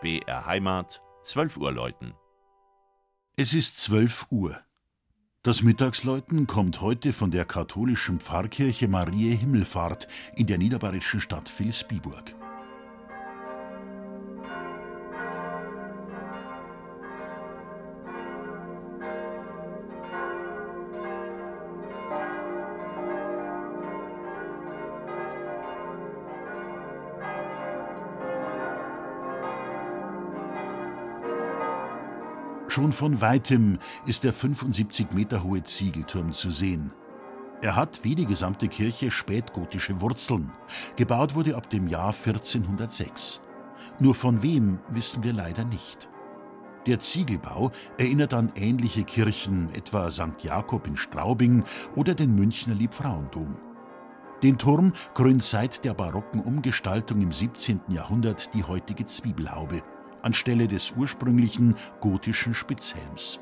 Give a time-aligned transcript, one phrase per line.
[0.00, 2.14] BR Heimat, 12 Uhr läuten.
[3.36, 4.58] Es ist 12 Uhr.
[5.42, 12.34] Das Mittagsläuten kommt heute von der katholischen Pfarrkirche Mariä Himmelfahrt in der niederbayerischen Stadt Vilsbiburg.
[32.70, 36.92] Schon von weitem ist der 75 Meter hohe Ziegelturm zu sehen.
[37.62, 40.52] Er hat wie die gesamte Kirche spätgotische Wurzeln.
[40.94, 43.40] Gebaut wurde ab dem Jahr 1406.
[43.98, 46.08] Nur von wem wissen wir leider nicht.
[46.86, 50.44] Der Ziegelbau erinnert an ähnliche Kirchen, etwa St.
[50.44, 51.64] Jakob in Straubing
[51.96, 53.56] oder den Münchner Liebfrauendom.
[54.44, 57.80] Den Turm krönt seit der barocken Umgestaltung im 17.
[57.88, 59.82] Jahrhundert die heutige Zwiebelhaube
[60.22, 63.40] anstelle des ursprünglichen gotischen Spitzhelms.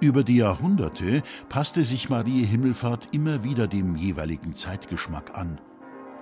[0.00, 5.60] Über die Jahrhunderte passte sich Marie Himmelfahrt immer wieder dem jeweiligen Zeitgeschmack an.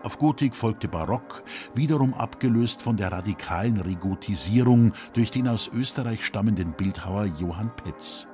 [0.03, 1.43] Auf Gotik folgte Barock,
[1.75, 8.27] wiederum abgelöst von der radikalen Regotisierung durch den aus Österreich stammenden Bildhauer Johann Petz.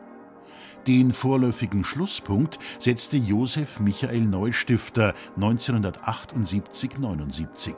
[0.86, 7.74] Den vorläufigen Schlusspunkt setzte Josef Michael Neustifter 1978-79.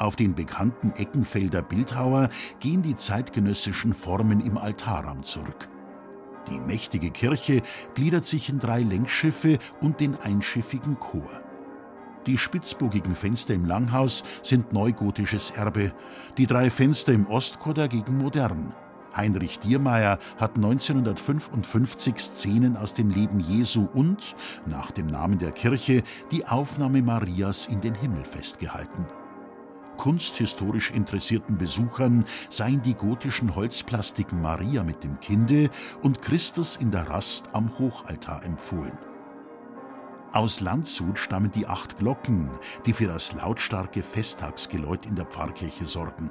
[0.00, 5.68] Auf den bekannten Eckenfelder Bildhauer gehen die zeitgenössischen Formen im Altarraum zurück.
[6.48, 7.60] Die mächtige Kirche
[7.94, 11.28] gliedert sich in drei Längsschiffe und den einschiffigen Chor.
[12.26, 15.92] Die spitzbogigen Fenster im Langhaus sind neugotisches Erbe,
[16.38, 18.72] die drei Fenster im Ostchor dagegen modern.
[19.14, 24.34] Heinrich Diermeier hat 1955 Szenen aus dem Leben Jesu und,
[24.64, 29.06] nach dem Namen der Kirche, die Aufnahme Marias in den Himmel festgehalten
[30.00, 35.68] kunsthistorisch interessierten Besuchern seien die gotischen Holzplastiken Maria mit dem Kinde
[36.00, 38.98] und Christus in der Rast am Hochaltar empfohlen.
[40.32, 42.48] Aus Landshut stammen die acht Glocken,
[42.86, 46.30] die für das lautstarke Festtagsgeläut in der Pfarrkirche sorgen.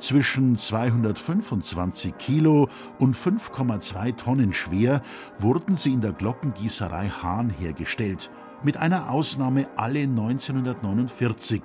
[0.00, 5.02] Zwischen 225 Kilo und 5,2 Tonnen schwer
[5.38, 8.30] wurden sie in der Glockengießerei Hahn hergestellt
[8.62, 11.62] mit einer Ausnahme alle 1949,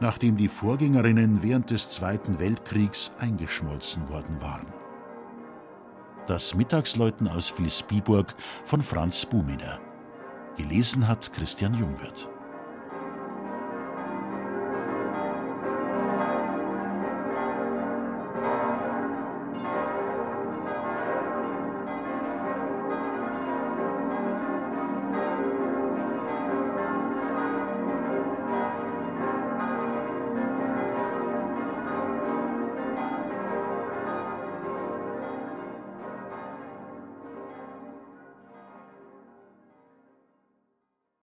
[0.00, 4.66] nachdem die Vorgängerinnen während des Zweiten Weltkriegs eingeschmolzen worden waren.
[6.26, 8.34] Das Mittagsläuten aus Vilsbiburg
[8.64, 9.80] von Franz Buminer.
[10.56, 12.28] Gelesen hat Christian Jungwirth.